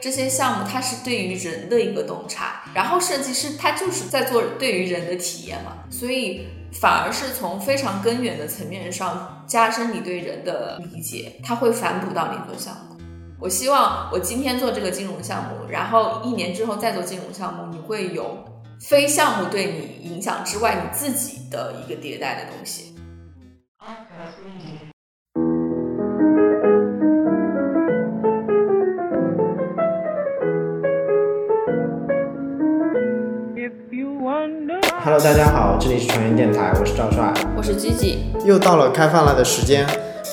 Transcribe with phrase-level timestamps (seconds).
[0.00, 12.96] 这些项目它是对于人的一个洞察，然后设计师他就是在做对于人的体验嘛，所以反而是从非常根源的层面上加深你对人的理解，它会反哺到你做项目。
[13.40, 18.44] 我希望我今天做这个金融项目，然后一年之后再做金融项目，你会有
[18.80, 22.94] 非项目对你影响之外，你自己的一个迭代的东西。
[35.10, 39.86] Hello，大家好，这里是传音电台，我是赵帅，我是吉吉，又到了开饭了的时间。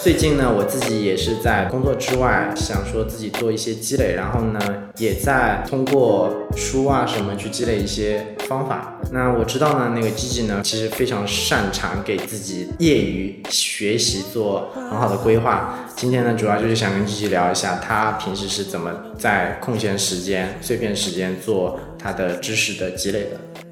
[0.04, 4.60] 最近呢，我自己也是在工作之外，想说自己做一些积累，然后呢，
[4.98, 9.00] 也在通过书啊什么去积累一些方法。
[9.14, 15.88] 那我知道呢，那个吉吉呢，其实非常擅长给自己业余学习做很好的规划。
[15.96, 23.64] 今天呢，主要就是想跟吉吉聊一下，他平时是怎么在空闲时间、碎片时间做他的知识的积累的。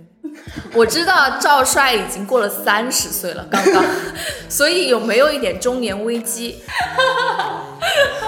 [0.73, 3.83] 我知道赵帅已经过了三十岁了，刚刚，
[4.47, 6.63] 所以有没有一点中年危机？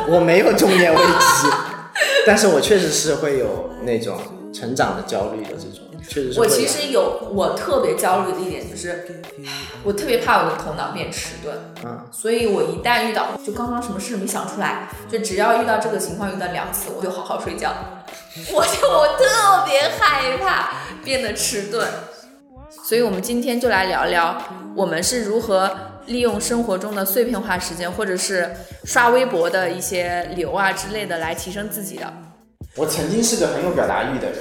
[0.07, 1.47] 我没有中年危机，
[2.25, 4.17] 但是我确实是会有那种
[4.53, 6.39] 成长的焦虑的这种，确实是。
[6.39, 9.21] 我其实有，我特别焦虑的一点就是，
[9.83, 17.71] 我特别怕我的头脑变迟钝，嗯，所以我一旦遇到，就刚刚什么事没想出来，就只要遇到这个情况，遇到两次，我就好好睡觉。
[18.51, 20.71] 我就我特别害怕
[21.03, 21.87] 变得迟钝。
[22.69, 24.38] 所以，我们今天就来聊聊，
[24.75, 25.69] 我们是如何
[26.08, 28.49] 利用生活中的碎片化时间，或者是
[28.83, 32.11] 刷微博的一些流啊之类的，来提升自己的。
[32.75, 34.38] 我曾经是个很有表达欲的人，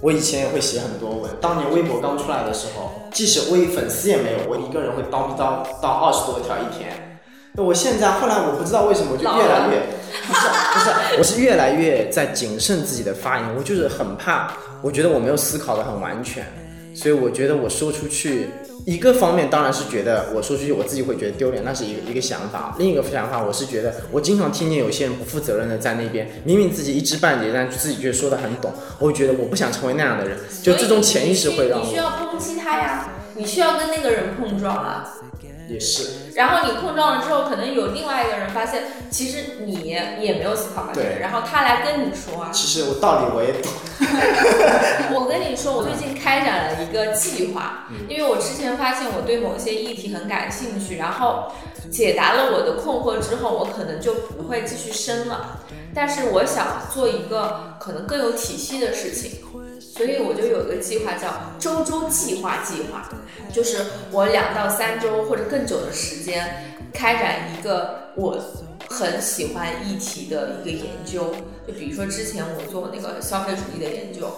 [0.00, 1.30] 我以前也会写很多文。
[1.40, 7.20] 当年微博刚出来的时候，即使微粉丝也没有，我一个人会叨逼叨到二十多条一天。
[7.54, 9.82] 那我现在后来我不知道为什么，就越来越
[10.26, 13.56] 不是 不是，我是越来越在谨慎自己的发言。
[13.56, 16.46] 我就是很怕，我觉得我没有思考的很完全。
[17.00, 18.48] 所以我觉得我说出去，
[18.84, 22.74] 一个方面当然是觉得我说出去我自己会觉得丢脸，那是一个一个想法。
[22.76, 28.72] 另一个想法，我是觉得我经常听见有些人不负责任的在那边，明明自己一知半解，但自己却说的很懂。
[28.98, 31.84] 我会觉得我不想成为那样的人，就这种潜意识会让我。
[31.84, 35.14] 你需要抨击他呀，你需要跟那个人碰撞啊。
[35.68, 42.48] 也是，然后你碰撞了之后，可能有另外一个人发现，其实你也没有思考完全，然后他来跟你说啊。
[42.52, 43.72] 其实我道理我也懂。
[45.18, 51.50] 我跟你说，我最近开展了一个计划，因为我之前发现我对某些议题很感兴趣，然后
[51.90, 55.58] 解答了我的困惑之后，我可能就不会继续深了。
[55.92, 59.40] 但是我想做一个可能更有体系的事情。
[59.98, 61.28] 所以我就有一个计划，叫
[61.58, 63.10] 周周计划计划，
[63.52, 68.38] 就是我两到三周或者更久的时间，开展一个我
[68.88, 71.34] 很喜欢议题的一个研究。
[71.66, 74.30] 就比如说之前我做那个消费主义的研究，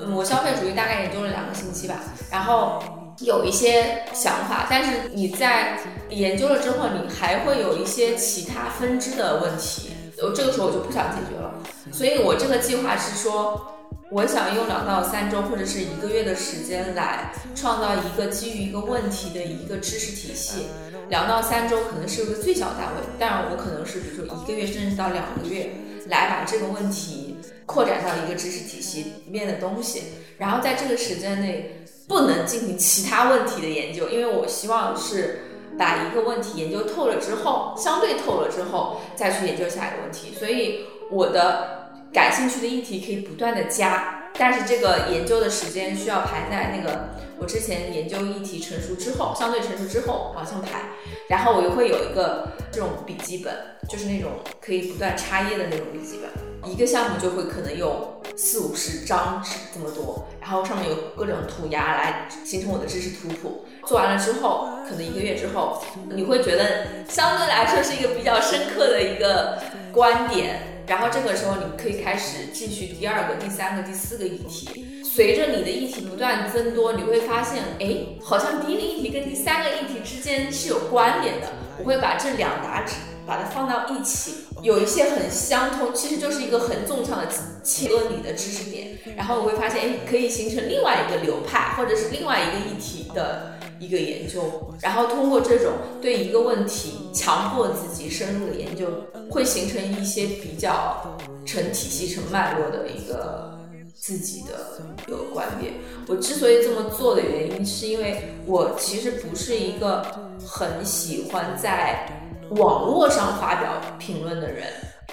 [0.00, 1.94] 嗯，我消费主义大概研究了两个星期吧，
[2.28, 2.82] 然后
[3.20, 5.78] 有一些想法，但是你在
[6.10, 11.54] 研究了之后，你还会有一些其他分支的问题，我这个时候我就不想解决了。
[11.92, 13.70] 所以我这个计划是说。
[14.10, 20.66] 我想用两到三周或者是一个月的时间来创造一个基于一个问题的一个知识体系。
[21.08, 25.70] 两到三周可能是一个最小单位，但我可能是比如说一个月甚至到两个月
[26.08, 30.02] 来把这个问题扩展到一个知识体系里面的东西。
[30.38, 35.40] 然后在这个时间内不能进行其他问题的研究，因为我希望是
[35.78, 40.34] 把一个问题研究透了之后，相对透了之后再去研究下一个问题。
[40.38, 41.83] 所以我的。
[42.14, 47.08] 感兴趣的议题可以不断的加，但是这个研究的时间需要排在那个
[47.40, 50.82] 我之前研究议题成熟之后，相对成熟之后往上排。
[51.28, 53.52] 然后我又会有一个这种笔记本，
[53.88, 54.30] 就是那种
[54.60, 56.70] 可以不断插页的那种笔记本。
[56.70, 63.66] 一个项目就会可能有四五十张纸这么多，然后上面有各种涂鸦来形成我的知识图谱。
[63.86, 65.82] 做完了之后，可能一个月之后，
[66.14, 69.60] 你会觉得相对来说是一个比较深刻的一个
[69.92, 70.73] 观点。
[70.86, 75.02] 然后这个时候，你可以开始继续第二个、第三个、第四个议题。
[75.02, 81.52] 随着你的议题不断增多，你会发现，哎，好像第一个议题跟第三个议题之间是有关联的。
[81.78, 82.94] 我会把这两沓纸
[83.26, 87.28] 把它放到一起，有一些很相通，其实就是一个很纵向的
[87.62, 88.98] 切割你的知识点。
[89.16, 93.53] 然后我会发现，哎，可以形成另外一个流派，或者是另外一个议题的。
[93.84, 94.42] 一个研究，
[94.80, 98.86] 然后通过这种对一个问题强迫自己深入的研究，
[99.30, 103.58] 会形成一些比较成体系、成脉络的一个
[103.94, 105.74] 自己的一个观点。
[106.08, 110.02] 我之所以这么做的原因，是因为我其实不是一个
[110.46, 112.06] 很喜欢在
[112.50, 114.64] 网络上发表评论的人。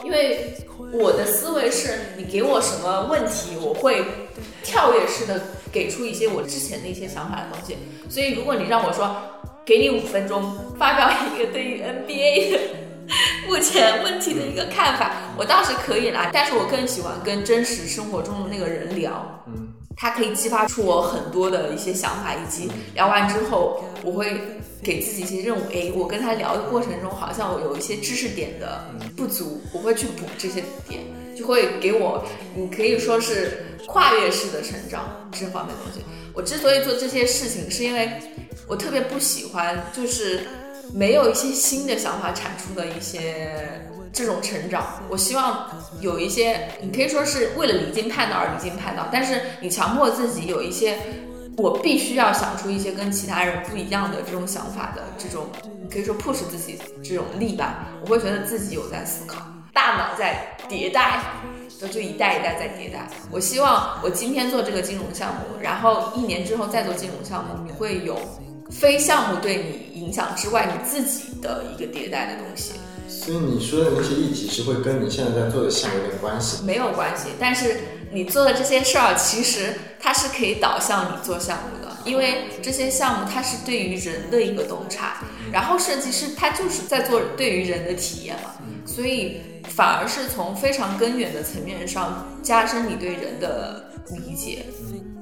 [0.04, 0.54] 因为
[0.94, 4.04] 我的思维是你给我什么问题，我会
[4.64, 7.78] 跳跃式的给出一些我之前的一些想法的东西。
[8.10, 9.16] 所以如果你让我说，
[9.66, 12.60] 给你五分钟发表一个对于 NBA 的
[13.48, 16.30] 目前问题的一个看法，我倒是可以啦。
[16.32, 24.40] 但是我更喜欢跟真实生活中的那个人聊，嗯，他可以激发出我很多的一些想法，以及聊完之后，我会
[24.84, 25.62] 给自己一些任务。
[25.72, 28.86] 诶，我跟他聊的过程中，好像我有一些知识点的
[29.18, 31.02] 不足，我会去补这些点，
[31.36, 32.24] 就会给我，
[32.56, 36.02] 你可以说是跨越式的成长这方面的东西。
[36.34, 38.10] 我之所以做这些事情，是因为
[38.68, 40.48] 我特别不喜欢，就是
[40.94, 43.82] 没有一些新的想法产出的一些
[44.12, 45.02] 这种成长。
[45.10, 45.70] 我希望
[46.00, 50.98] 有一些，你可以说是为了离经叛道而离经叛道，但是你强迫自己有一些，
[51.58, 55.48] 我必须要想出一些跟其他人不一样的这种想法的这种，
[55.82, 57.88] 你可以说 push 自己这种力吧。
[58.02, 59.42] 我会觉得自己有在思考，
[59.74, 61.22] 大脑在迭代。
[61.92, 63.08] 就一代一代在迭代。
[63.32, 68.16] 我希望我今天做这个金融项目，然后一年之后再做金融项目，你会有
[68.72, 72.74] 非项目对你影响之外，你自己的一个迭代的东西。
[73.08, 76.64] 所以你说的那些议题是会跟你现在在做的项目有点关系？
[76.64, 77.82] 没有关系，但是
[78.12, 85.18] 你做的这些事儿，其实它是可以导向你做项目的，因为这些项目它是对于人的一个洞察，
[85.52, 88.52] 然后设计师他就是在做对于人的体验嘛，
[88.86, 89.42] 所以。
[89.70, 94.66] 反而是从非常根源的层面上加深你对人的理解，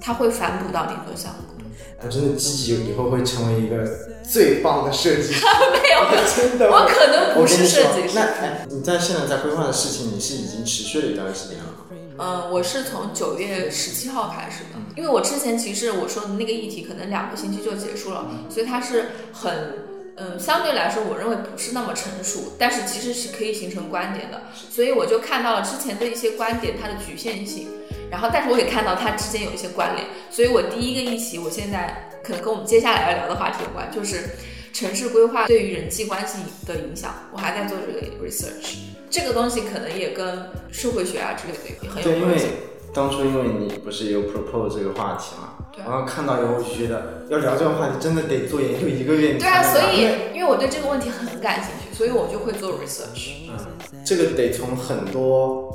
[0.02, 1.59] 它会反哺到你做项目。
[2.04, 3.86] 我真的积极以后会成为一个
[4.24, 5.46] 最棒的设计师。
[5.74, 6.06] 没有，
[6.36, 8.16] 真的，我可能不是设计师。
[8.16, 11.86] 那哎，你在现在在规划的事情，你是已经持续了一段时间了吗？
[12.22, 19.90] 嗯，我是从九月十七号开始的，因为我之前其实我说的那个议题可能两个星期就结束了，所以它是很。
[20.22, 24.42] 嗯，相对来说，我认为不是那么成熟，但是其实是可以形成观点的。
[24.70, 27.70] 所以我就看到了之前的一些观点它的局限性，
[28.10, 30.08] 然后但是我也看到它之间有一些关联。
[30.30, 34.30] 所以我第一个议题，我现在可能跟我们接下来要聊的话题有关，就是
[34.74, 37.14] 城市规划对于人际关系的影响。
[37.32, 38.78] 我还在做这个 research，
[39.10, 41.60] 这个东西可能也跟社会学啊之类的
[41.90, 42.10] 很有关系。
[42.10, 42.38] 对，因为
[42.94, 45.56] 当初因为你不是有 propose 这个话题嘛。
[45.78, 49.36] 然后看到以后，我就觉得要聊这个话题，真的得做研究一个月。
[49.36, 53.48] 对啊，所以因为我对这个问题很感兴趣，所以我就会做 research。
[53.48, 55.69] 嗯，这个得从很多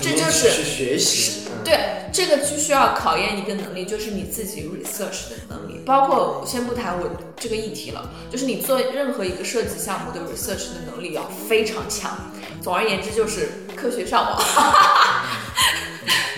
[0.00, 1.42] 这就是去学习。
[1.64, 5.80] 对，这个就需要考验一个能力，就是你自己 research 的能力。
[5.84, 12.16] 包括先不谈我这个议题了，就是你做任何一个设计项目的 research 的能力要非常强。
[12.62, 14.42] 总而言之，就是科学上网。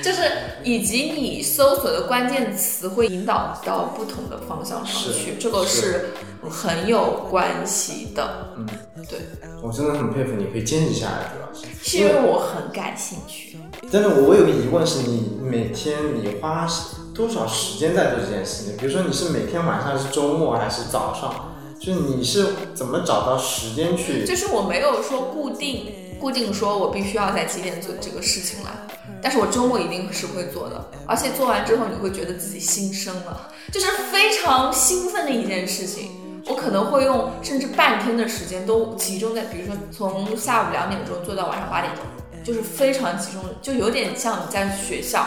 [0.00, 0.30] 就是
[0.62, 6.10] 以及你搜索的关键词会引导到不同的方向上去，这个是
[6.48, 8.54] 很有关系的。
[8.56, 9.18] 嗯，对，
[9.62, 13.56] 我真的很佩服你可以坚持下来，主要是是因为我很感兴趣。
[13.90, 16.68] 但是，我有个疑问是你每天你花
[17.14, 18.76] 多少时间在做这件事情？
[18.76, 21.54] 比如说你是每天晚上是周末还是早上？
[21.80, 24.26] 就是你是怎么找到时间去？
[24.26, 28.86] 就是我没有说固定固定说我必须要在几点做这个事情了。
[29.22, 36.10] 但是我周末一定是会做的，而且做完之后你会觉得自己新生了，就是非常兴奋的一件事情。
[36.48, 42.04] 我可能会用甚至半天的时间都集中在，比如说从下午两点钟做到晚上八点钟，
[42.42, 45.26] 就是非常集中，就有点像你在学校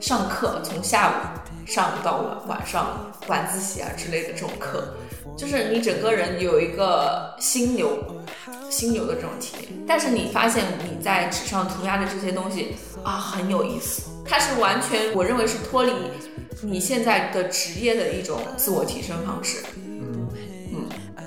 [0.00, 1.12] 上课，从下午
[1.66, 4.94] 上到晚晚上晚自习啊之类的这种课，
[5.36, 7.98] 就是你整个人有一个心流。
[8.70, 15.92] 心流的这种体验，但是你发现你在纸上涂鸦的这些东西啊很有意思，它是完全我认为是脱离
[16.62, 19.58] 你现在的职业的一种自我提升方式。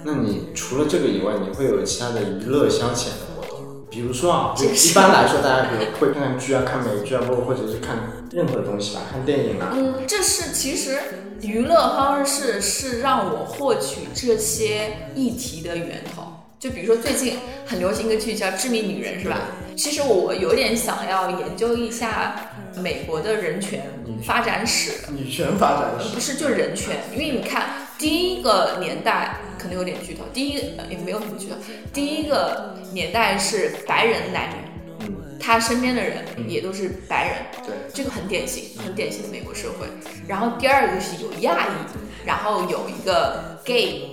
[0.06, 3.86] 那你除了这个以外，你会有其他的娱乐消遣的活动？
[3.90, 7.98] 比如说啊，就一般来说，大家比如会看看剧啊，看美剧啊，包括或者是看
[8.32, 9.72] 任何东西吧，看电影啊。
[9.74, 10.98] 嗯，这是其实
[11.42, 16.24] 娱乐方式是让我获取这些议题的源头。
[16.60, 19.42] 就比如说最近很流行一个剧叫《致命女人》，是吧？
[19.76, 22.36] 其实我有点想要研究一下
[22.78, 23.84] 美国的人权
[24.24, 25.12] 发展史。
[25.12, 31.56] 女权发展史不是就人权，因为你看第一个年代可能有点剧透，第一个也没有什么剧透。
[31.94, 35.08] 第一个年代是白人男女，
[35.40, 39.88] 他身边的人也都是白人，对，这个很典型，很典型的美国社会。
[40.28, 44.04] 然后第二个是有亚裔，然后有一个 gay，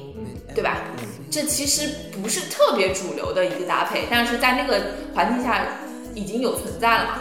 [0.54, 0.78] 对吧？
[1.30, 5.64] 这其实不是特别主流的一个搭配，但是在那个环境下
[6.14, 7.18] 已经有存在了嘛。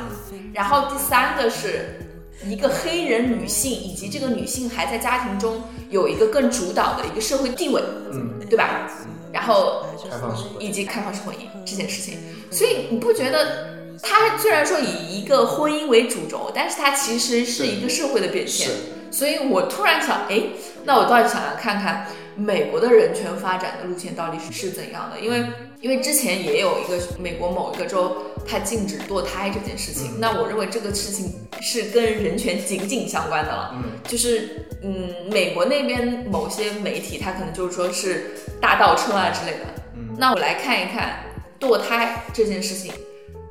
[0.54, 2.00] 然后第三个是
[2.46, 7.82] 一个黑人女性，以及这个女性还在家庭中有一个更主导的一个社会地位，
[8.12, 8.90] 嗯，对吧？
[9.32, 12.18] 然后开放式婚姻以及开放式婚姻这件事情，
[12.50, 13.68] 所以你不觉得
[14.02, 18.74] 它虽然说以一个婚姻为主轴，但是它其实是一个社会的变现是。
[19.12, 20.42] 所以我突然想，哎，
[20.84, 25.44] 那我倒是想要看看美国的人权发展的路线到底是是怎样的，因为
[25.82, 28.16] 因为之前也有一个美国某一个州，
[28.48, 33.76] 它禁止堕胎这件事情，那我认为这个事情是跟人权紧紧相关的了。
[33.76, 39.66] 嗯，就是嗯，美国那边某些媒体，他可能就是说是大倒车啊之类的。
[39.96, 41.20] 嗯，那我来看一看
[41.60, 42.94] 堕胎这件事情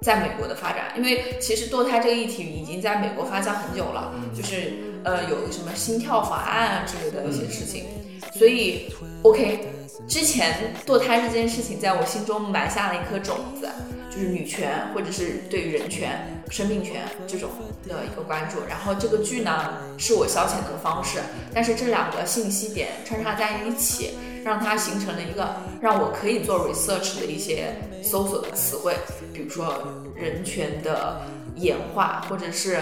[0.03, 4.73] 在美国的发展，因为其实堕胎这个议题已经在美国发酵很久了，就是
[5.05, 7.85] 呃有什么心跳法案啊之类的一些事情，
[8.33, 9.61] 所以 OK，
[10.09, 13.69] 之前堕胎这件事情在我心中埋下了一颗种子，
[14.11, 17.51] 就是女权或者是对于人权、生命权这种
[17.87, 18.59] 的一个关注。
[18.69, 21.21] 然后这个剧呢是我消遣的方式，
[21.55, 28.95] 但是这两个信息点穿插在一起，让它形成了一个让我可以做 research 的一些搜索的词汇，
[29.33, 29.75] 比如说
[30.15, 31.21] 人权的
[31.57, 32.79] 演化，或者是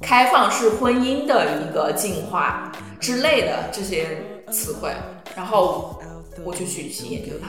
[0.00, 4.92] 开放式婚姻的一个进化之类的这些词汇，
[5.36, 6.00] 然后
[6.44, 7.48] 我就去研究它。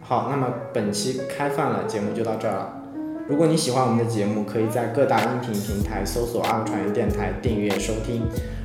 [0.00, 2.83] 好，那么本期开放了节目就到这儿了。
[3.26, 8.22] 如果你喜欢我们的节目，可以在各大音频平台搜索“二传媒电台”订阅收听。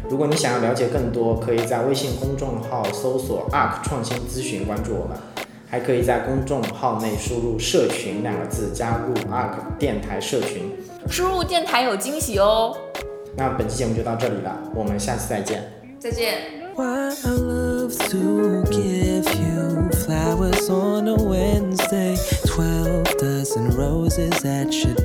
[0.10, 5.18] 如果你想要了解更多，可以在微信公众号搜索 “ARK 创新咨询”关注我们，
[5.70, 10.64] 还可以在公众号内输入“社群”两个字，加入 ARK 电台社群。
[11.10, 12.76] 输入电台有惊喜哦！
[13.38, 15.64] 那本期节目就到这里了，我们下次再见。
[16.00, 16.36] 再见。
[24.20, 24.99] places that should